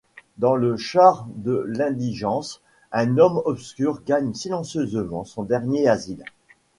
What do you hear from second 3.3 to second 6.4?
obscur gagne silencieusement son dernier asile.